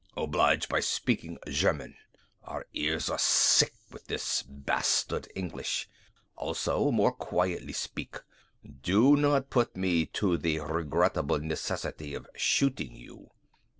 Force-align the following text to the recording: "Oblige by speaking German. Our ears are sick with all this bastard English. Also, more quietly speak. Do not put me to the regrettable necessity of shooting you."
"Oblige 0.17 0.67
by 0.67 0.79
speaking 0.79 1.37
German. 1.47 1.95
Our 2.41 2.65
ears 2.73 3.07
are 3.07 3.19
sick 3.19 3.71
with 3.91 4.01
all 4.01 4.07
this 4.09 4.41
bastard 4.41 5.27
English. 5.35 5.87
Also, 6.35 6.89
more 6.89 7.11
quietly 7.11 7.73
speak. 7.73 8.17
Do 8.81 9.15
not 9.15 9.51
put 9.51 9.77
me 9.77 10.07
to 10.07 10.37
the 10.39 10.57
regrettable 10.61 11.37
necessity 11.37 12.15
of 12.15 12.25
shooting 12.35 12.95
you." 12.95 13.29